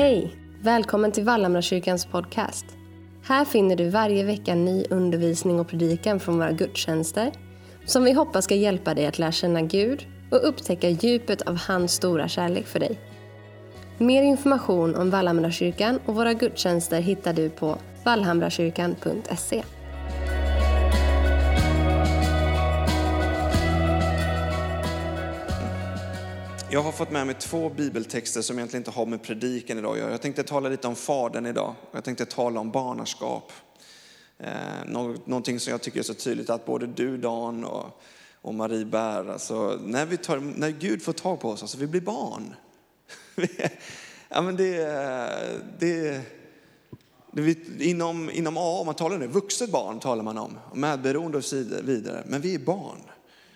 [0.00, 0.36] Hej!
[0.60, 2.64] Välkommen till Vallhamrakyrkans podcast.
[3.22, 7.32] Här finner du varje vecka ny undervisning och predikan från våra gudstjänster
[7.84, 11.92] som vi hoppas ska hjälpa dig att lära känna Gud och upptäcka djupet av hans
[11.92, 12.98] stora kärlek för dig.
[13.98, 19.62] Mer information om Vallhamrakyrkan och våra gudstjänster hittar du på vallhamrakyrkan.se.
[26.72, 29.98] Jag har fått med mig två bibeltexter som egentligen inte har med predikan idag att
[29.98, 30.10] göra.
[30.10, 31.74] Jag tänkte tala lite om Fadern idag.
[31.90, 33.52] och Jag tänkte tala om barnaskap.
[34.38, 34.84] Eh,
[35.24, 38.02] någonting som jag tycker är så tydligt att både du Dan och,
[38.42, 39.30] och Marie bär.
[39.30, 42.54] Alltså, när, vi tar, när Gud får tag på oss, alltså vi blir barn.
[44.28, 44.76] ja, men det,
[45.78, 46.20] det,
[47.32, 51.56] det, inom, inom AA, man talar nu, vuxet barn talar man om, medberoende och så
[51.82, 52.24] vidare.
[52.26, 53.02] Men vi är barn.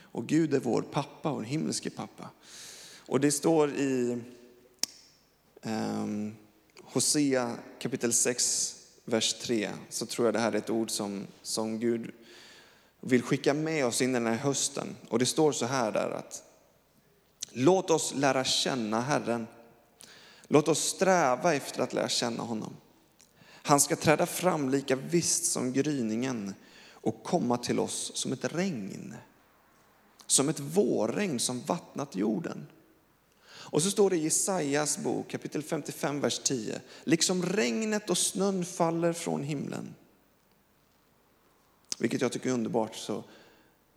[0.03, 2.31] Och Gud är vår pappa, vår himmelske pappa.
[3.07, 4.19] Och det står i
[5.62, 6.06] eh,
[6.83, 11.81] Hosea kapitel 6, vers 3, så tror jag det här är ett ord som, som
[11.81, 12.12] Gud
[13.01, 14.97] vill skicka med oss in i den här hösten.
[15.09, 16.43] Och det står så här där att
[17.51, 19.47] låt oss lära känna Herren.
[20.48, 22.77] Låt oss sträva efter att lära känna honom.
[23.47, 26.55] Han ska träda fram lika visst som gryningen
[26.91, 29.15] och komma till oss som ett regn.
[30.27, 32.67] Som ett vårregn som vattnat jorden.
[33.65, 36.81] Och så står det i Jesajas bok kapitel 55, vers 10.
[37.05, 39.95] Liksom regnet och snön faller från himlen.
[41.98, 42.97] Vilket jag tycker är underbart.
[42.97, 43.25] Så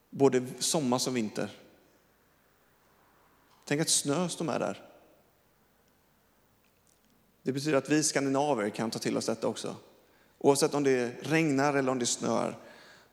[0.10, 1.52] både sommar som vinter.
[3.66, 4.84] Tänk att snö står med där.
[7.44, 9.76] Det betyder att vi skandinaver kan ta till oss detta också.
[10.38, 12.58] Oavsett om det regnar eller om det snöar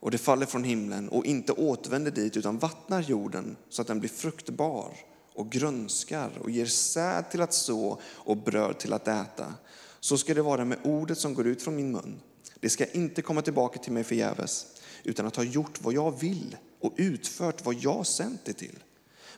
[0.01, 4.01] och det faller från himlen och inte återvänder dit utan vattnar jorden så att den
[4.01, 4.97] blir fruktbar
[5.35, 9.55] och grönskar och ger säd till att så och bröd till att äta.
[10.01, 12.21] Så ska det vara med ordet som går ut från min mun.
[12.61, 14.67] Det ska inte komma tillbaka till mig förgäves,
[15.03, 18.79] utan att ha gjort vad jag vill och utfört vad jag sänt det till.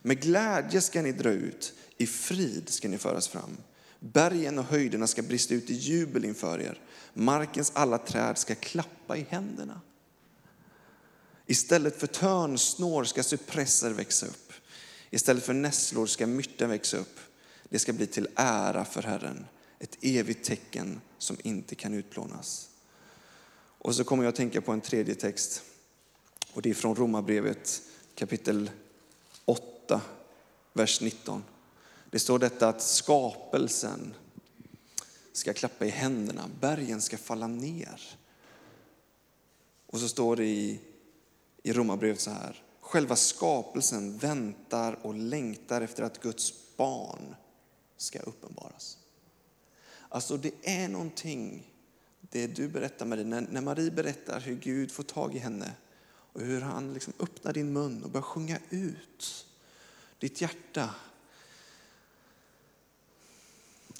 [0.02, 3.56] Med glädje ska ni dra ut, i frid ska ni föras fram.
[4.00, 6.80] Bergen och höjderna ska brista ut i jubel inför er.
[7.14, 9.80] Markens alla träd ska klappa i händerna.
[11.46, 14.45] Istället för törnsnår ska cypresser växa upp.
[15.10, 17.20] Istället för nässlor ska myrten växa upp.
[17.68, 19.46] Det ska bli till ära för Herren,
[19.78, 22.68] ett evigt tecken som inte kan utplånas.
[23.78, 25.62] Och så kommer jag att tänka på en tredje text.
[26.52, 27.82] Och det är från Romarbrevet
[28.14, 28.70] kapitel
[29.44, 30.00] 8,
[30.72, 31.44] vers 19.
[32.10, 34.14] Det står detta att skapelsen
[35.32, 38.18] ska klappa i händerna, bergen ska falla ner.
[39.86, 40.80] Och så står det i,
[41.62, 42.62] i Romarbrevet så här.
[42.86, 47.36] Själva skapelsen väntar och längtar efter att Guds barn
[47.96, 48.98] ska uppenbaras.
[50.08, 51.72] Alltså det är någonting,
[52.20, 55.72] det du berättar Marie, när, Marie berättar hur Gud får tag i henne
[56.06, 59.46] och hur han liksom öppnar din mun och börjar sjunga ut
[60.18, 60.90] ditt hjärta.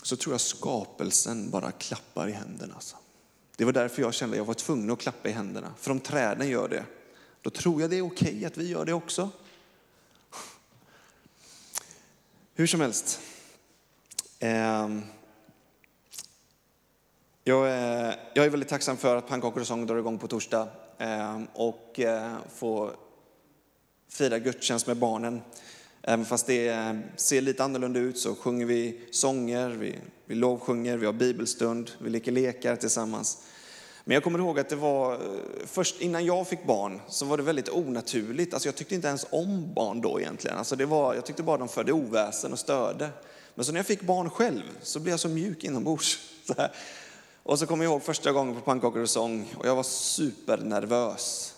[0.03, 2.75] Så tror jag skapelsen bara klappar i händerna.
[2.75, 2.97] Alltså.
[3.57, 5.75] Det var därför jag kände att jag var tvungen att klappa i händerna.
[5.79, 6.85] För om träden gör det
[7.47, 9.31] då tror jag det är okej att vi gör det också.
[12.55, 13.21] Hur som helst.
[14.39, 15.03] Ehm,
[17.45, 17.69] jag
[18.37, 20.69] är väldigt tacksam för att pannkakor och sång drar igång på torsdag
[20.99, 22.97] ehm, och eh, får få
[24.09, 25.43] fira gudstjänst med barnen.
[26.03, 30.97] Även fast det ehm, ser lite annorlunda ut så sjunger vi sånger, vi, vi lovsjunger,
[30.97, 33.43] vi har bibelstund, vi leker lekar tillsammans.
[34.09, 35.19] Men jag kommer ihåg att det var, eh,
[35.67, 38.55] först innan jag fick barn så var det väldigt onaturligt.
[38.55, 40.59] Alltså jag tyckte inte ens om barn då egentligen.
[40.59, 43.11] Alltså det var, jag tyckte bara de förde oväsen och störde.
[43.55, 46.19] Men så när jag fick barn själv så blev jag så mjuk inombords.
[46.47, 46.73] Så här.
[47.43, 51.55] Och så kommer jag ihåg första gången på pannkakor och sång och jag var supernervös.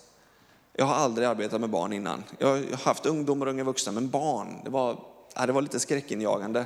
[0.73, 2.25] Jag har aldrig arbetat med barn innan.
[2.39, 4.91] Jag har haft ungdomar och unga vuxna, men barn, det var,
[5.37, 6.65] äh, det var lite skräckinjagande.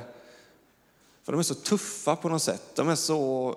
[1.23, 2.63] För de är så tuffa på något sätt.
[2.75, 3.55] De är så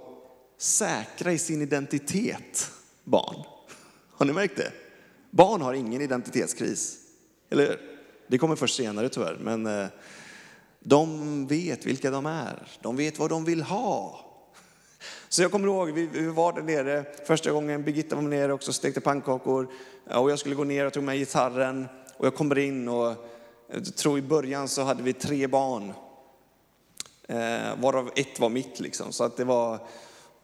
[0.58, 2.70] säkra i sin identitet,
[3.04, 3.44] barn.
[4.10, 4.72] Har ni märkt det?
[5.30, 6.96] Barn har ingen identitetskris.
[7.50, 7.80] Eller
[8.28, 9.86] Det kommer först senare tyvärr, men eh,
[10.80, 12.68] de vet vilka de är.
[12.80, 14.26] De vet vad de vill ha.
[15.28, 18.74] Så jag kommer ihåg, vi var där nere första gången, Birgitta var nere också och
[18.74, 19.68] stekte pannkakor.
[20.04, 21.86] Och jag skulle gå ner och tog med gitarren.
[22.16, 23.14] Och jag kommer in och
[23.72, 25.92] jag tror i början så hade vi tre barn.
[27.28, 29.12] Eh, varav ett var mitt liksom.
[29.12, 29.78] Så att det var,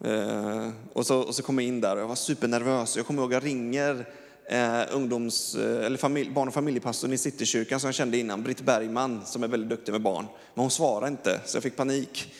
[0.04, 2.96] Eh, och, så, och så kom jag in där och jag var supernervös.
[2.96, 4.06] Jag kommer ihåg att jag ringer
[4.46, 8.60] eh, ungdoms, eh, eller familj, barn och familjepastorn i Citykyrkan som jag kände innan, Britt
[8.60, 10.26] Bergman, som är väldigt duktig med barn.
[10.54, 12.34] Men hon svarade inte, så jag fick panik.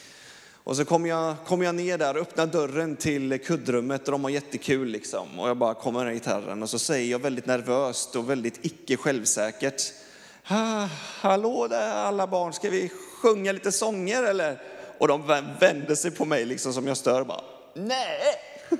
[0.64, 4.24] Och så kommer jag, kom jag ner där och öppnar dörren till kuddrummet och de
[4.24, 5.40] har jättekul liksom.
[5.40, 8.96] Och jag bara kommer med gitarren och så säger jag väldigt nervöst och väldigt icke
[8.96, 9.82] självsäkert.
[10.48, 10.88] Ha,
[11.20, 12.90] hallå där alla barn, ska vi
[13.22, 14.62] sjunga lite sånger eller?
[15.02, 15.26] Och de
[15.60, 17.40] vänder sig på mig liksom som jag stör bara.
[17.74, 18.20] Nej!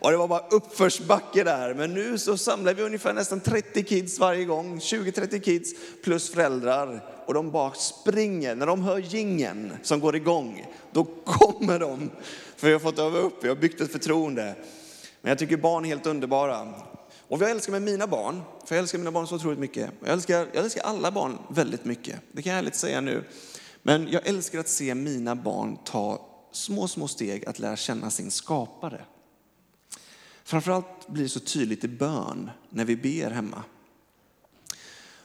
[0.00, 1.74] Och det var bara uppförsbacke där.
[1.74, 5.72] Men nu så samlar vi ungefär nästan 30 kids varje gång, 20-30 kids
[6.04, 7.04] plus föräldrar.
[7.26, 8.54] Och de bara springer.
[8.54, 12.10] När de hör gingen som går igång, då kommer de.
[12.56, 14.54] För vi har fått öva upp, vi har byggt ett förtroende.
[15.20, 16.74] Men jag tycker barn är helt underbara.
[17.28, 19.90] Och jag älskar med mina barn, för jag älskar mina barn så otroligt mycket.
[20.00, 23.24] Jag älskar, jag älskar alla barn väldigt mycket, det kan jag ärligt säga nu.
[23.82, 28.30] Men jag älskar att se mina barn ta små, små steg att lära känna sin
[28.30, 29.04] skapare.
[30.44, 33.64] Framförallt blir det så tydligt i bön när vi ber hemma.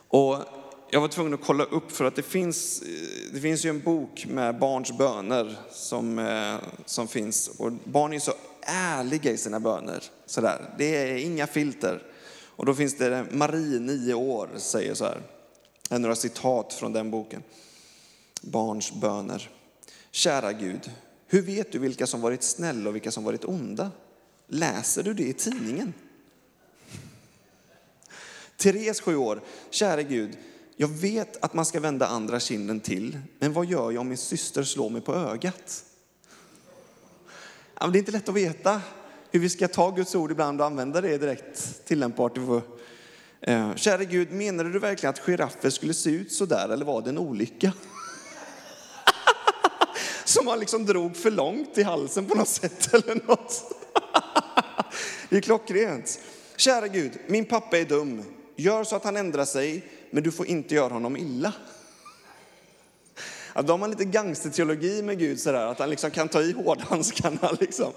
[0.07, 0.38] Och
[0.89, 2.83] jag var tvungen att kolla upp för att det finns,
[3.33, 6.55] det finns ju en bok med barns böner som, eh,
[6.85, 7.47] som finns.
[7.47, 10.03] Och barn är så ärliga i sina böner.
[10.25, 10.75] Sådär.
[10.77, 12.01] Det är inga filter.
[12.55, 15.21] Och då finns det Marie, nio år, säger så här.
[15.89, 17.44] Några citat från den boken.
[18.44, 19.50] Barns böner.
[20.12, 20.92] Kära Gud,
[21.28, 23.92] hur vet du vilka som varit snälla och vilka som varit onda?
[24.48, 25.94] Läser du det i tidningen?
[28.57, 29.42] Therese, sju år.
[29.69, 30.38] Käre Gud,
[30.75, 34.18] jag vet att man ska vända andra kinden till, men vad gör jag om min
[34.18, 35.86] syster slår mig på ögat?
[37.80, 38.81] Ja, det är inte lätt att veta
[39.31, 42.38] hur vi ska ta Guds ord ibland och använda det direkt tillämpbart.
[43.42, 47.01] Eh, käre Gud, menade du verkligen att giraffer skulle se ut så där eller var
[47.01, 47.74] det en olycka?
[50.25, 53.64] Som man liksom drog för långt i halsen på något sätt eller något.
[55.30, 56.20] Det är klockrent.
[56.56, 58.24] Kära Gud, min pappa är dum.
[58.56, 61.54] Gör så att han ändrar sig, men du får inte göra honom illa.
[63.56, 66.52] Ja, då har man lite gangsterteologi med Gud sådär, att han liksom kan ta i
[66.52, 67.92] hårdhandskarna liksom.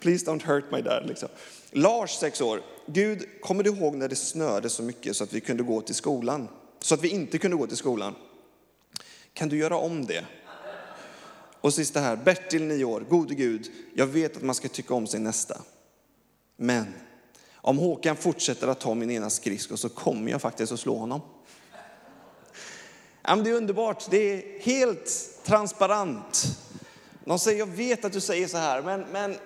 [0.00, 1.28] Please don't hurt my dad liksom.
[1.70, 2.60] Lars, sex år.
[2.86, 5.94] Gud, kommer du ihåg när det snöade så mycket så att vi kunde gå till
[5.94, 6.48] skolan?
[6.80, 8.14] Så att vi inte kunde gå till skolan.
[9.32, 10.24] Kan du göra om det?
[11.64, 13.00] Och sista här, Bertil, nio år.
[13.00, 15.60] Gode Gud, jag vet att man ska tycka om sin nästa.
[16.56, 16.94] Men
[17.54, 21.20] om Håkan fortsätter att ta min ena skridsko så kommer jag faktiskt att slå honom.
[23.22, 25.10] Ja, det är underbart, det är helt
[25.44, 26.44] transparent.
[27.24, 29.36] De säger, jag vet att du säger så här, men, men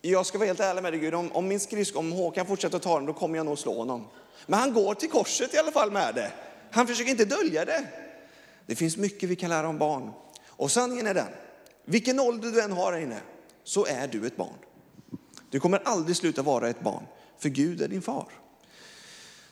[0.00, 2.76] jag ska vara helt ärlig med dig Gud, om, om min skridsko, om Håkan fortsätter
[2.76, 4.04] att ta den, då kommer jag nog slå honom.
[4.46, 6.32] Men han går till korset i alla fall med det.
[6.70, 7.86] Han försöker inte dölja det.
[8.66, 10.10] Det finns mycket vi kan lära om barn.
[10.46, 11.28] Och sanningen är den,
[11.90, 13.20] vilken ålder du än har här inne,
[13.64, 14.54] så är du ett barn.
[15.50, 17.02] Du kommer aldrig sluta vara ett barn,
[17.38, 18.28] för Gud är din far.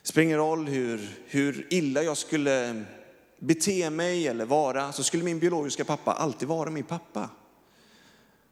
[0.01, 2.83] Det spelar ingen roll hur, hur illa jag skulle
[3.39, 7.29] bete mig eller vara, så skulle min biologiska pappa alltid vara min pappa.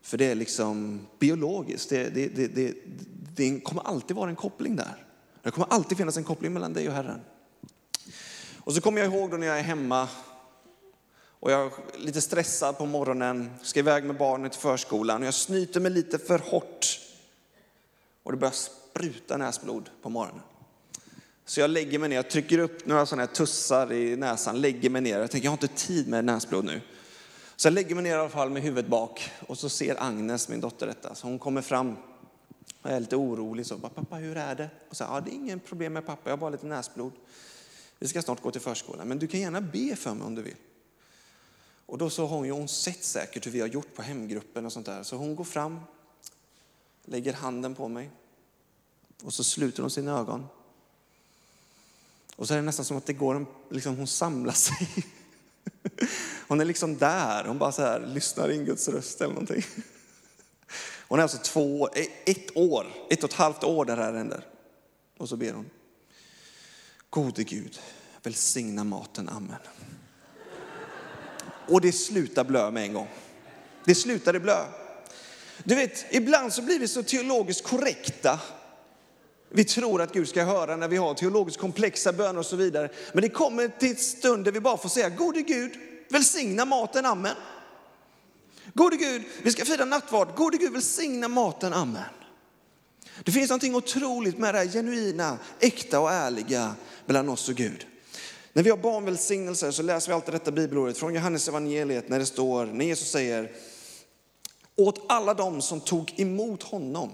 [0.01, 2.73] För det är liksom biologiskt, det, det, det, det,
[3.35, 5.05] det kommer alltid vara en koppling där.
[5.43, 7.19] Det kommer alltid finnas en koppling mellan dig och Herren.
[8.59, 10.07] Och så kommer jag ihåg då när jag är hemma
[11.39, 15.33] och jag är lite stressad på morgonen, ska iväg med barnet till förskolan och jag
[15.33, 16.99] snyter mig lite för hårt
[18.23, 20.41] och det börjar spruta näsblod på morgonen.
[21.45, 24.89] Så jag lägger mig ner, jag trycker upp några sådana här tussar i näsan, lägger
[24.89, 25.19] mig ner.
[25.19, 26.81] Jag tänker, jag har inte tid med näsblod nu.
[27.56, 30.49] Så jag lägger mig ner i alla fall med huvudet bak och så ser Agnes,
[30.49, 31.15] min dotter, detta.
[31.15, 31.95] Så hon kommer fram
[32.81, 33.65] och är lite orolig.
[33.65, 34.69] Så, bara pappa, hur är det?
[34.89, 37.11] Och så, ja, det är ingen problem med pappa, jag har bara lite näsblod.
[37.99, 40.41] Vi ska snart gå till förskolan, men du kan gärna be för mig om du
[40.41, 40.56] vill.
[41.87, 44.73] Och då så har hon, hon sett säkert hur vi har gjort på hemgruppen och
[44.73, 45.03] sånt där.
[45.03, 45.79] Så hon går fram,
[47.06, 48.09] lägger handen på mig
[49.23, 50.47] och så sluter hon sina ögon.
[52.35, 54.87] Och så är det nästan som att det går, liksom, hon samlar sig.
[56.47, 59.63] Hon är liksom där, hon bara så här, lyssnar in Guds röst eller någonting.
[61.07, 64.13] Hon är alltså två, e, ett år, ett och ett halvt år där det här
[64.13, 64.47] händer.
[65.17, 65.69] Och så ber hon.
[67.09, 67.79] Gode Gud,
[68.23, 69.59] välsigna maten, amen.
[71.68, 73.07] Och det slutar blö med en gång.
[73.86, 74.66] Det slutade blö.
[75.64, 78.40] Du vet, ibland så blir vi så teologiskt korrekta.
[79.50, 82.90] Vi tror att Gud ska höra när vi har teologiskt komplexa böner och så vidare.
[83.14, 85.71] Men det kommer till ett stund där vi bara får säga, gode Gud,
[86.09, 87.36] välsigna maten, amen.
[88.74, 90.36] Gode Gud, vi ska fira nattvard.
[90.36, 92.04] Gode Gud, välsigna maten, amen.
[93.24, 97.86] Det finns någonting otroligt med det här genuina, äkta och ärliga mellan oss och Gud.
[98.57, 102.26] När vi har barnvälsignelser så läser vi alltid detta bibelordet från Johannes evangeliet när det
[102.26, 103.52] står, när Jesus säger,
[104.76, 107.09] åt alla dem som tog emot honom,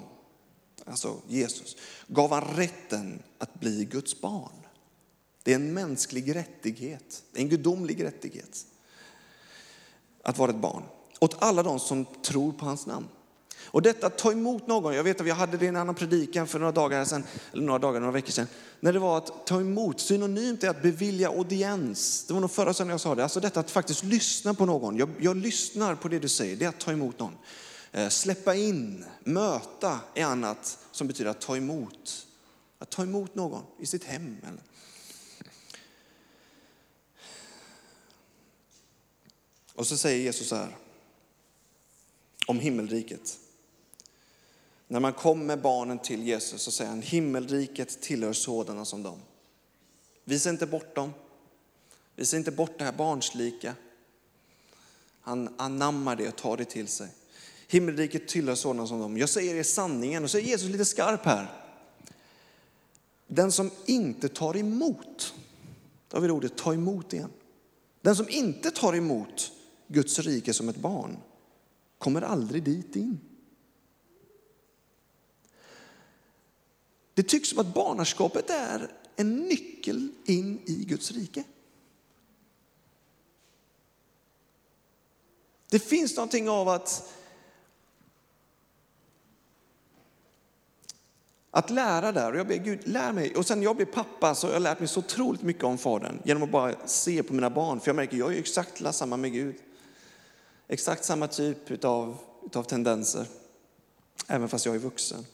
[0.86, 4.68] alltså Jesus, gav han rätten att bli Guds barn.
[5.44, 8.66] Det är en mänsklig rättighet, en gudomlig rättighet
[10.22, 10.84] att vara ett barn.
[11.20, 13.08] åt alla de som tror på hans namn.
[13.66, 15.96] Och detta att ta emot någon, jag vet att vi hade det i en annan
[15.96, 18.48] predikan för några dagar sedan, eller några dagar, några veckor sedan,
[18.80, 22.26] när det var att ta emot, synonymt är att bevilja audiens.
[22.28, 24.98] Det var nog förra söndagen jag sa det, alltså detta att faktiskt lyssna på någon.
[24.98, 27.34] Jag, jag lyssnar på det du säger, det är att ta emot någon.
[27.92, 32.28] Eh, släppa in, möta är annat som betyder att ta emot.
[32.80, 34.38] Att ta emot någon i sitt hem.
[34.44, 34.64] Eller.
[39.76, 40.78] Och så säger Jesus så här
[42.48, 43.40] om himmelriket.
[44.94, 49.20] När man kommer med barnen till Jesus så säger han himmelriket tillhör sådana som dem.
[50.24, 51.14] Visa inte bort dem.
[52.16, 53.76] Visa inte bort det här barnslika.
[55.22, 57.08] Han anammar det och tar det till sig.
[57.68, 59.18] Himmelriket tillhör sådana som dem.
[59.18, 61.48] Jag säger er sanningen och så är Jesus lite skarp här.
[63.28, 65.34] Den som inte tar emot,
[66.08, 67.32] då har vi ordet ta emot igen.
[68.02, 69.52] Den som inte tar emot
[69.88, 71.18] Guds rike som ett barn
[71.98, 73.20] kommer aldrig dit in.
[77.14, 81.44] Det tycks som att barnaskapet är en nyckel in i Guds rike.
[85.70, 87.14] Det finns någonting av att
[91.56, 93.36] Att lära där, och jag ber Gud, lär mig.
[93.36, 96.22] Och sen jag blev pappa så har jag lärt mig så otroligt mycket om Fadern
[96.24, 97.80] genom att bara se på mina barn.
[97.80, 99.56] För jag märker, jag är exakt samma med Gud.
[100.68, 103.26] Exakt samma typ av utav tendenser,
[104.28, 105.26] även fast jag är vuxen.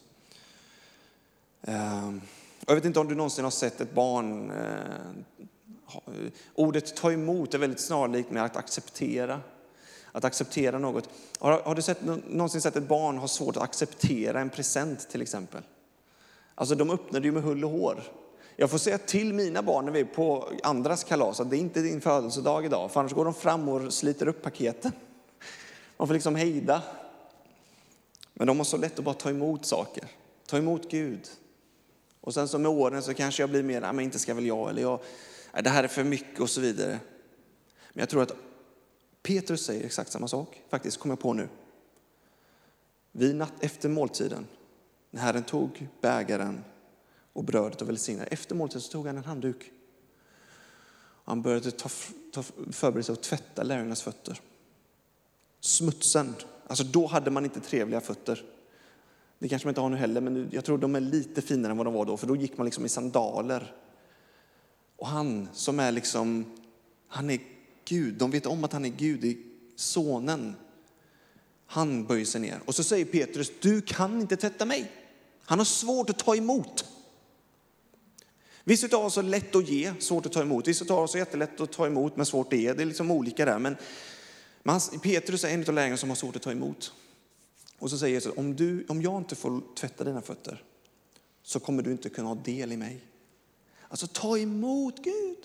[1.62, 2.22] Ehm,
[2.68, 5.30] jag vet inte om du någonsin har sett ett barn, eh,
[6.56, 9.42] ordet ta emot är väldigt snarlikt med att acceptera.
[10.12, 11.10] Att acceptera något.
[11.40, 15.22] Har, har du sett, någonsin sett ett barn ha svårt att acceptera en present till
[15.22, 15.62] exempel?
[16.56, 18.04] Alltså de öppnar ju med hull och hår.
[18.56, 21.60] Jag får säga till mina barn när vi är på andras kalas att det är
[21.60, 24.92] inte din födelsedag idag, för annars går de fram och sliter upp paketen.
[25.98, 26.82] Man får liksom hejda.
[28.34, 30.04] Men de har så lätt att bara ta emot saker,
[30.46, 31.28] ta emot Gud.
[32.22, 34.70] Och sen så med åren så kanske jag blir mer, men inte ska väl jag,
[34.70, 35.00] eller jag,
[35.64, 37.00] det här är för mycket och så vidare.
[37.94, 38.36] Men jag tror att
[39.22, 41.50] Petrus säger exakt samma sak, faktiskt, kommer jag på nu.
[43.12, 44.48] Vid natt efter måltiden
[45.12, 46.64] när Herren tog bägaren
[47.34, 48.28] och brödet och välsignade.
[48.30, 49.72] Efter måltiden så tog han en handduk.
[51.24, 51.90] Han började ta,
[52.34, 54.42] ta, förbereda sig att tvätta lärjungarnas fötter.
[55.60, 56.36] Smutsen,
[56.68, 58.46] alltså då hade man inte trevliga fötter.
[59.40, 61.78] Det kanske man inte har nu heller, men jag tror de är lite finare än
[61.78, 63.74] vad de var då, för då gick man liksom i sandaler.
[64.96, 66.46] Och han som är liksom,
[67.08, 67.40] han är
[67.86, 69.38] Gud, de vet om att han är Gud,
[69.76, 70.56] sonen.
[71.66, 74.92] Han böjer sig ner och så säger Petrus, du kan inte tvätta mig.
[75.44, 76.86] Han har svårt att ta emot.
[78.64, 80.68] Vissa av oss har lätt att ge, svårt att ta emot.
[80.68, 82.74] Vissa av oss har jättelätt att ta emot, men svårt att ge.
[82.74, 83.60] Det är liksom olika där.
[83.60, 83.76] Men,
[84.64, 86.94] men Petrus är en av lärjungarna som har svårt att ta emot.
[87.80, 90.64] Och så säger Jesus, om, du, om jag inte får tvätta dina fötter
[91.44, 93.02] så kommer du inte kunna ha del i mig.
[93.88, 95.38] Alltså ta emot Gud.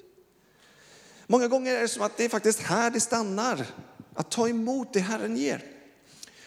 [1.26, 3.66] Många gånger är det som att det är faktiskt här det stannar.
[4.14, 5.64] Att ta emot det Herren ger.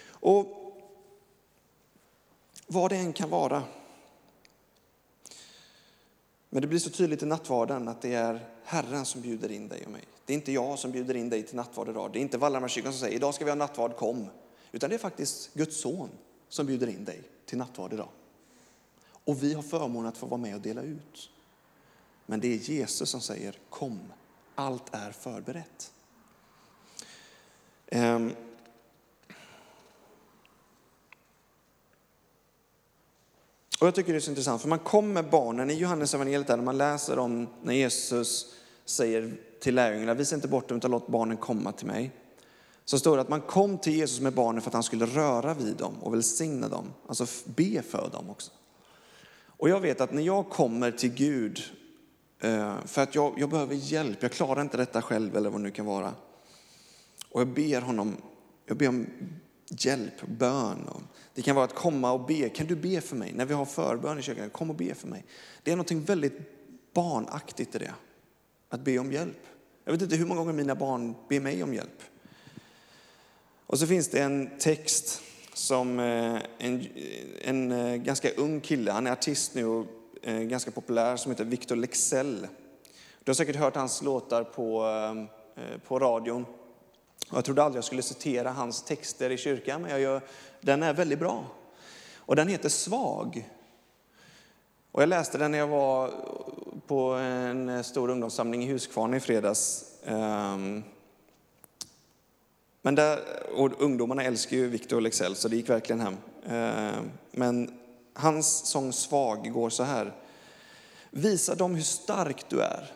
[0.10, 0.58] Och
[2.68, 3.64] vad det än kan vara.
[6.50, 9.86] Men det blir så tydligt i nattvarden att det är Herren som bjuder in dig
[9.86, 10.04] och mig.
[10.26, 12.10] Det är inte jag som bjuder in dig till nattvard idag.
[12.14, 14.30] Det är inte Vallhammarskyrkan som säger idag ska vi ha nattvard, kom.
[14.72, 16.10] Utan det är faktiskt Guds son
[16.50, 18.10] som bjuder in dig till nattvard idag.
[19.10, 21.30] Och vi har förmånen att få vara med och dela ut.
[22.26, 24.00] Men det är Jesus som säger kom,
[24.56, 25.92] allt är förberett.
[27.92, 28.36] Um,
[33.80, 36.58] Och jag tycker det är så intressant, för man kommer barnen i Johannes evangeliet där
[36.58, 38.56] man läser om när Jesus
[38.86, 42.12] säger till lärjungarna, visa inte bort dem utan låt barnen komma till mig.
[42.90, 45.54] Så står det att man kom till Jesus med barnen för att han skulle röra
[45.54, 48.52] vid dem och välsigna dem, alltså be för dem också.
[49.46, 51.62] Och jag vet att när jag kommer till Gud
[52.40, 55.64] eh, för att jag, jag behöver hjälp, jag klarar inte detta själv eller vad det
[55.64, 56.14] nu kan vara.
[57.30, 58.16] Och jag ber honom,
[58.66, 59.08] jag ber om
[59.70, 60.90] hjälp, bön.
[61.34, 62.50] Det kan vara att komma och be.
[62.50, 63.34] Kan du be för mig?
[63.34, 65.26] När vi har förbön i kyrkan, kom och be för mig.
[65.64, 66.38] Det är något väldigt
[66.94, 67.94] barnaktigt i det.
[68.70, 69.42] Att be om hjälp.
[69.84, 72.02] Jag vet inte hur många gånger mina barn ber mig om hjälp.
[73.70, 75.22] Och så finns det en text
[75.54, 76.88] som eh, en,
[77.42, 79.86] en eh, ganska ung kille, han är artist nu och
[80.22, 82.48] eh, ganska populär, som heter Victor Lexell.
[83.24, 84.86] Du har säkert hört hans låtar på,
[85.88, 86.46] på radion.
[87.34, 90.22] Jag trodde aldrig jag skulle citera hans texter i kyrkan, men jag gör,
[90.62, 91.46] den är väldigt bra.
[92.16, 93.50] Och den heter Svag.
[94.92, 96.12] Och jag läste den när jag var
[96.88, 99.86] på en stor ungdomssamling i Huskvarna i fredags.
[100.06, 100.84] Ehm,
[102.88, 103.20] men där,
[103.54, 106.18] och ungdomarna älskar ju Victor Lexell, så det gick verkligen hem.
[106.46, 107.00] Eh,
[107.32, 107.80] men
[108.14, 110.16] hans sång Svag går så här.
[111.10, 112.92] Visa dem hur stark du är.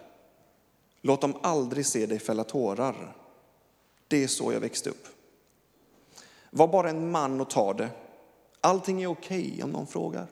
[1.02, 3.16] Låt dem aldrig se dig fälla tårar.
[4.08, 5.08] Det är så jag växte upp.
[6.50, 7.90] Var bara en man och ta det.
[8.62, 10.28] Allting är okej okay om någon frågar.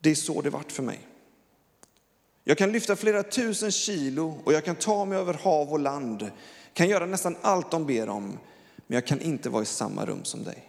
[0.00, 1.08] Det är så det vart för mig.
[2.44, 6.30] Jag kan lyfta flera tusen kilo och jag kan ta mig över hav och land.
[6.74, 8.38] Kan göra nästan allt de ber om,
[8.86, 10.68] men jag kan inte vara i samma rum som dig.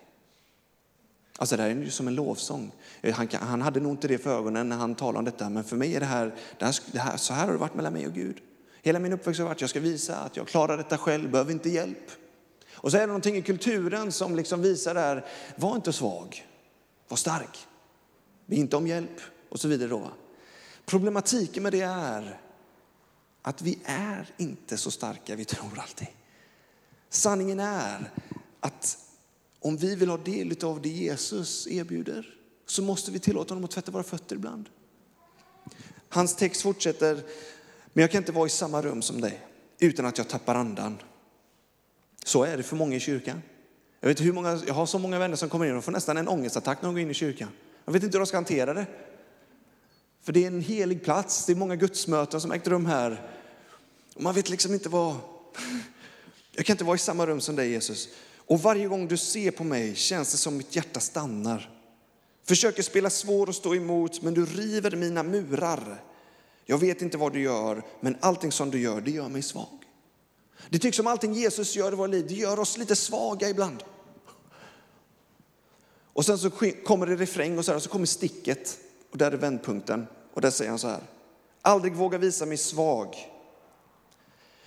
[1.38, 2.72] Alltså det här är ju som en lovsång.
[3.02, 5.64] Eh, han, han, hade nog inte det för ögonen när han talade om detta, men
[5.64, 7.94] för mig är det här, det här, det här, så här har det varit mellan
[7.94, 8.38] mig och Gud.
[8.82, 11.70] Hela min uppväxt har varit, jag ska visa att jag klarar detta själv, behöver inte
[11.70, 12.12] hjälp.
[12.74, 16.46] Och så är det någonting i kulturen som liksom visar det här, var inte svag,
[17.08, 17.68] var stark,
[18.46, 19.90] be inte om hjälp och så vidare.
[19.90, 20.12] Då.
[20.86, 22.40] Problematiken med det är
[23.44, 26.08] att vi är inte så starka vi tror alltid.
[27.10, 28.12] Sanningen är
[28.60, 28.98] att
[29.60, 32.36] om vi vill ha del av det Jesus erbjuder
[32.66, 34.70] så måste vi tillåta honom att tvätta våra fötter ibland.
[36.10, 37.16] Hans text fortsätter,
[37.94, 39.42] men jag kan inte vara i samma rum som dig
[39.80, 40.98] utan att jag tappar andan.
[42.26, 43.42] Så är det för många i kyrkan.
[44.00, 46.18] Jag, vet hur många, jag har så många vänner som kommer in och får nästan
[46.18, 47.50] en ångestattack när de går in i kyrkan.
[47.86, 48.86] Jag vet inte hur de ska hantera det.
[50.22, 53.33] För det är en helig plats, det är många gudsmöten som ägt rum här.
[54.16, 55.16] Och man vet liksom inte vad...
[56.52, 58.10] Jag kan inte vara i samma rum som dig Jesus.
[58.38, 61.70] Och varje gång du ser på mig känns det som mitt hjärta stannar.
[62.44, 66.04] Försöker spela svår och stå emot, men du river mina murar.
[66.66, 69.80] Jag vet inte vad du gör, men allting som du gör, det gör mig svag.
[70.70, 73.84] Det tycks som allting Jesus gör i våra liv, det gör oss lite svaga ibland.
[76.14, 76.50] Och sen så
[76.86, 78.78] kommer det refräng och så, här, och så kommer sticket.
[79.12, 80.08] Och där är vändpunkten.
[80.34, 81.02] Och där säger han så här.
[81.62, 83.33] Aldrig våga visa mig svag.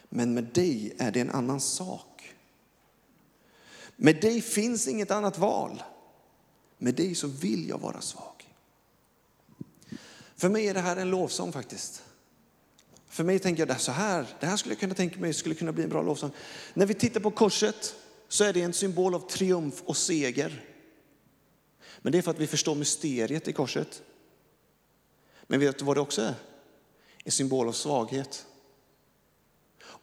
[0.09, 2.35] Men med dig är det en annan sak.
[3.97, 5.83] Med dig finns inget annat val.
[6.79, 8.55] Med dig så vill jag vara svag.
[10.37, 12.03] För mig är det här en lovsång faktiskt.
[13.09, 15.73] För mig tänker jag så här, det här skulle jag kunna tänka mig skulle kunna
[15.73, 16.31] bli en bra lovsång.
[16.75, 17.95] När vi tittar på korset
[18.29, 20.64] så är det en symbol av triumf och seger.
[21.99, 24.03] Men det är för att vi förstår mysteriet i korset.
[25.47, 26.35] Men vet du vad det också är?
[27.25, 28.47] En symbol av svaghet.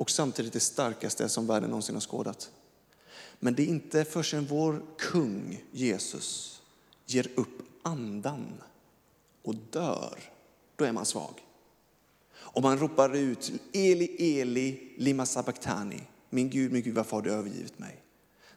[0.04, 2.52] Och samtidigt det starkaste som världen någonsin har skådat.
[3.39, 6.62] Men det är inte förrän vår kung Jesus
[7.06, 8.54] ger upp andan
[9.44, 10.20] och dör,
[10.76, 11.34] då är man svag.
[12.34, 16.04] Och man ropar ut Eli, Eli, lima sabachthani.
[16.30, 18.04] Min Gud, min Gud, varför har du övergivit mig?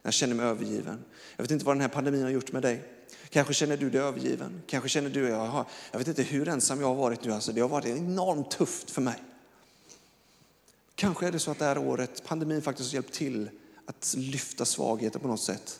[0.01, 1.03] Jag känner mig övergiven.
[1.35, 2.83] Jag vet inte vad den här pandemin har gjort med dig.
[3.29, 4.61] Kanske känner du dig övergiven.
[4.67, 7.33] Kanske känner du, jag, jag vet inte hur ensam jag har varit nu.
[7.33, 9.23] Alltså, det har varit enormt tufft för mig.
[10.99, 13.49] Kanske är det så att det här året, pandemin faktiskt har hjälpt till
[13.85, 15.79] att lyfta svagheten på något sätt.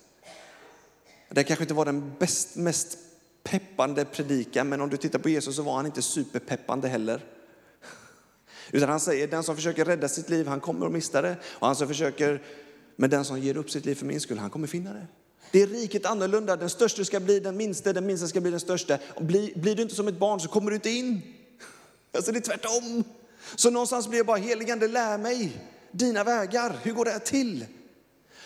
[1.30, 2.97] Det kanske inte var den bäst, mest
[3.43, 7.25] peppande predikan, men om du tittar på Jesus så var han inte superpeppande heller.
[8.71, 11.36] Utan han säger, den som försöker rädda sitt liv, han kommer att mista det.
[11.43, 12.43] Och han som försöker,
[12.95, 15.08] men den som ger upp sitt liv för min skull, han kommer finna det.
[15.51, 16.56] Det är riket annorlunda.
[16.56, 18.97] Den största ska bli den minste, den minsta ska bli den största.
[19.19, 21.21] Blir, blir du inte som ett barn så kommer du inte in.
[22.12, 23.03] Alltså det är tvärtom.
[23.55, 26.79] Så någonstans blir jag bara heligande, lär mig dina vägar.
[26.83, 27.65] Hur går det här till?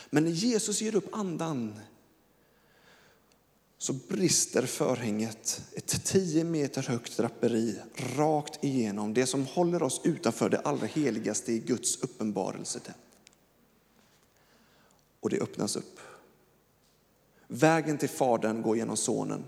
[0.10, 1.80] Men när Jesus ger upp andan
[3.78, 7.80] så brister förhänget, ett tio meter högt draperi
[8.18, 12.80] rakt igenom det som håller oss utanför det allra heligaste i Guds uppenbarelse.
[15.20, 16.00] Och det öppnas upp.
[17.48, 19.44] Vägen till Fadern går genom Sonen.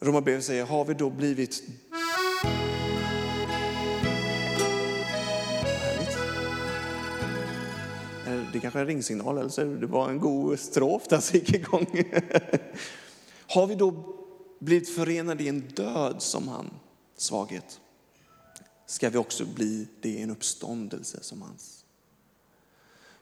[0.00, 1.62] Romarbrevet säger, har vi då blivit
[8.26, 11.38] eh, Det kanske är en ringsignal eller så det var en god strof där som
[11.38, 11.86] gick igång.
[13.48, 14.16] Har vi då
[14.58, 16.70] blivit förenade i en död som han,
[17.16, 17.80] svaghet,
[18.86, 21.84] ska vi också bli det i en uppståndelse som hans.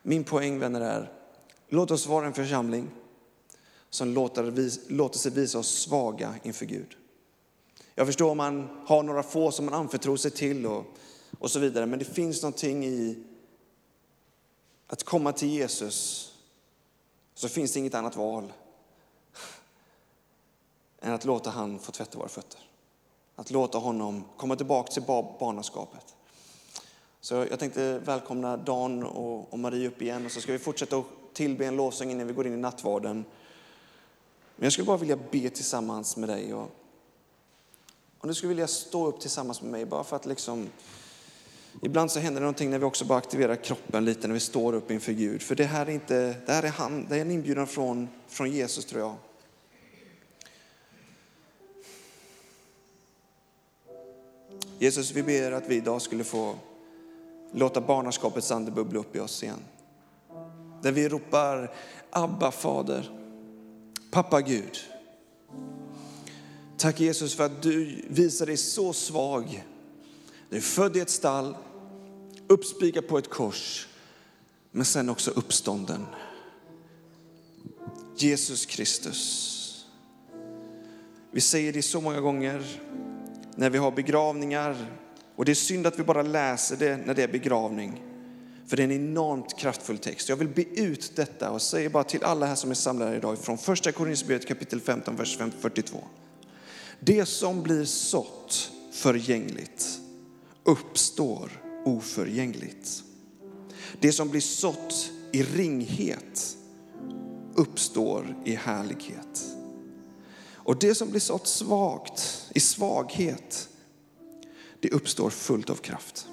[0.02, 1.12] Min poäng vänner är,
[1.68, 2.90] låt oss vara en församling
[3.94, 6.96] som låter, låter sig visa oss svaga inför Gud.
[7.94, 10.85] Jag förstår om man har några få som man anförtror sig till och,
[11.38, 13.24] och så vidare, men det finns någonting i
[14.87, 16.30] att komma till Jesus
[17.35, 18.52] så finns det inget annat val
[21.00, 22.61] än att låta han få tvätta våra fötter.
[23.37, 25.02] Att låta honom komma tillbaka till
[25.38, 26.16] barnaskapet.
[27.20, 31.07] Så jag tänkte välkomna Dan och Marie upp igen och så ska vi fortsätta att
[31.33, 33.24] tillbe en lovsång innan vi går in i nattvarden.
[34.57, 36.55] Men jag skulle bara vilja be tillsammans med dig.
[36.55, 36.71] Och,
[38.19, 40.69] och du skulle vilja stå upp tillsammans med mig bara för att liksom
[41.83, 44.73] Ibland så händer det någonting när vi också bara aktiverar kroppen lite när vi står
[44.73, 45.43] upp inför Gud.
[45.43, 48.51] För det här är, inte, det här är, han, det är en inbjudan från, från
[48.51, 49.17] Jesus tror jag.
[54.79, 56.55] Jesus, vi ber att vi idag skulle få
[57.53, 59.61] låta barnaskapets ande bubbla upp i oss igen.
[60.83, 61.75] Där vi ropar
[62.11, 63.23] Abba fader,
[64.14, 64.79] pappa Gud.
[66.77, 69.64] Tack Jesus för att du visar dig så svag.
[70.50, 71.57] Du är född i ett stall,
[72.46, 73.88] uppspikad på ett kors,
[74.70, 76.07] men sen också uppstånden.
[78.16, 79.87] Jesus Kristus.
[81.31, 82.81] Vi säger det så många gånger
[83.57, 84.87] när vi har begravningar
[85.37, 88.13] och det är synd att vi bara läser det när det är begravning.
[88.66, 90.29] För det är en enormt kraftfull text.
[90.29, 93.38] Jag vill be ut detta och säger bara till alla här som är samlade idag
[93.38, 96.05] från första Korinthierbrevet kapitel 15, vers 42.
[97.00, 99.98] Det som blir sått förgängligt
[100.64, 101.50] uppstår
[101.85, 103.03] oförgängligt.
[104.00, 106.57] Det som blir sått i ringhet
[107.55, 109.44] uppstår i härlighet.
[110.53, 113.68] Och det som blir sått svagt, i svaghet,
[114.81, 116.27] det uppstår fullt av kraft.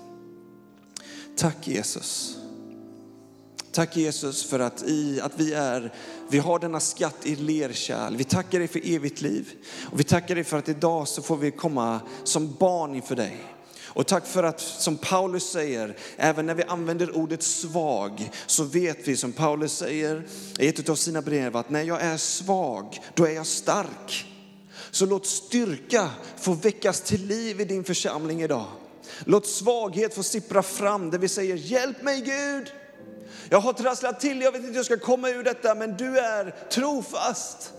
[1.36, 2.38] Tack Jesus.
[3.72, 5.94] Tack Jesus för att, i, att vi, är,
[6.30, 8.16] vi har denna skatt i lerkärl.
[8.16, 9.50] Vi tackar dig för evigt liv.
[9.92, 13.44] Och vi tackar dig för att idag så får vi komma som barn inför dig.
[13.94, 19.08] Och tack för att, som Paulus säger, även när vi använder ordet svag, så vet
[19.08, 20.28] vi som Paulus säger
[20.60, 24.26] i ett av sina brev att när jag är svag, då är jag stark.
[24.92, 28.66] Så låt styrka få väckas till liv i din församling idag.
[29.26, 32.72] Låt svaghet få sippra fram där vi säger hjälp mig Gud.
[33.50, 36.20] Jag har trasslat till, jag vet inte hur jag ska komma ur detta, men du
[36.20, 37.74] är trofast.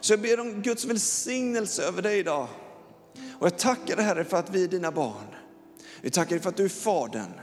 [0.00, 2.48] Så jag ber om Guds välsignelse över dig idag.
[3.38, 5.34] Och jag tackar dig Herre för att vi är dina barn.
[6.00, 7.40] Vi tackar dig för att du är Fadern.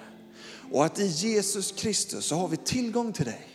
[0.71, 3.55] Och att i Jesus Kristus så har vi tillgång till dig.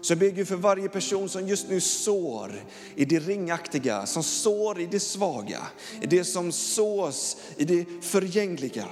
[0.00, 4.22] Så jag ber Gud för varje person som just nu sår i det ringaktiga, som
[4.22, 5.66] sår i det svaga,
[6.02, 8.84] i det som sås i det förgängliga.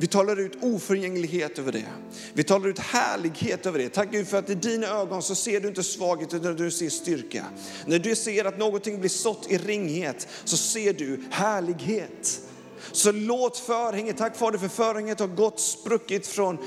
[0.00, 1.86] Vi talar ut oförgänglighet över det.
[2.32, 3.88] Vi talar ut härlighet över det.
[3.88, 6.88] Tack Gud för att i dina ögon så ser du inte svaghet utan du ser
[6.88, 7.44] styrka.
[7.86, 12.40] När du ser att någonting blir sått i ringhet så ser du härlighet.
[12.92, 16.58] Så låt förhänget, tack Fader för förhänget har gått spruckit från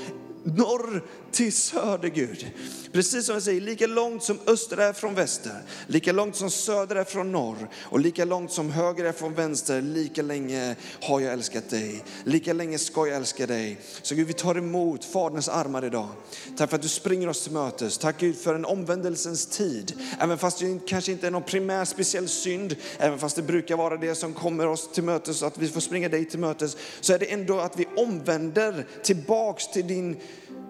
[0.44, 2.46] norr till söder Gud.
[2.92, 6.96] Precis som jag säger, lika långt som öster är från väster, lika långt som söder
[6.96, 11.32] är från norr och lika långt som höger är från vänster, lika länge har jag
[11.32, 12.04] älskat dig.
[12.24, 13.80] Lika länge ska jag älska dig.
[14.02, 16.08] Så Gud, vi tar emot Faderns armar idag.
[16.56, 17.98] Tack för att du springer oss till mötes.
[17.98, 19.92] Tack Gud för en omvändelsens tid.
[20.18, 23.96] Även fast det kanske inte är någon primär speciell synd, även fast det brukar vara
[23.96, 27.18] det som kommer oss till mötes, att vi får springa dig till mötes, så är
[27.18, 30.16] det ändå att vi omvänder tillbaks till din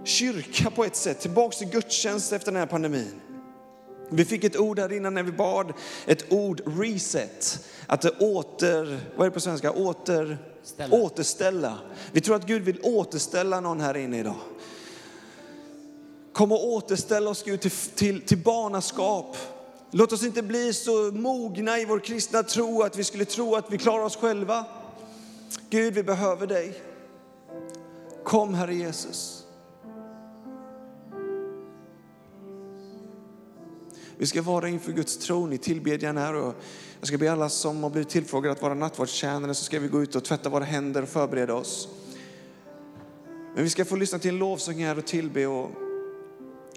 [0.05, 3.21] kyrka på ett sätt, tillbaks till gudstjänst efter den här pandemin.
[4.11, 5.73] Vi fick ett ord här innan när vi bad,
[6.07, 7.67] ett ord reset.
[7.87, 9.73] Att det åter, vad är det på svenska?
[9.73, 10.97] Åter, Ställa.
[10.97, 11.79] återställa.
[12.13, 14.37] Vi tror att Gud vill återställa någon här inne idag.
[16.33, 19.37] Kom och återställa oss Gud till, till, till barnaskap.
[19.91, 23.73] Låt oss inte bli så mogna i vår kristna tro att vi skulle tro att
[23.73, 24.65] vi klarar oss själva.
[25.71, 26.83] Gud, vi behöver dig.
[28.25, 29.42] Kom Herre Jesus.
[34.19, 36.55] Vi ska vara inför Guds tron i tillbedjan här och
[37.01, 40.03] jag ska be alla som har blivit tillfrågade att vara nattvardstjänare så ska vi gå
[40.03, 41.89] ut och tvätta våra händer och förbereda oss.
[43.55, 45.71] Men vi ska få lyssna till en lovsång här och tillbe och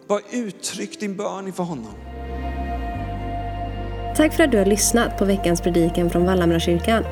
[0.07, 1.93] bara uttryck din bön inför honom.
[4.15, 7.03] Tack för att du har lyssnat på veckans predikan från Vallhamrakyrkan.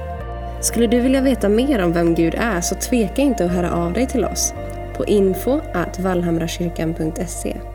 [0.62, 3.94] Skulle du vilja veta mer om vem Gud är så tveka inte att höra av
[3.94, 4.54] dig till oss
[4.98, 5.62] på info
[6.00, 7.73] vallhamrakyrkan.se.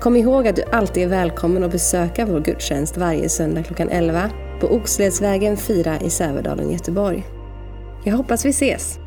[0.00, 4.30] Kom ihåg att du alltid är välkommen att besöka vår gudstjänst varje söndag klockan 11
[4.60, 7.26] på Oxledsvägen 4 i Sävedalen, Göteborg.
[8.04, 8.98] Jag hoppas vi ses!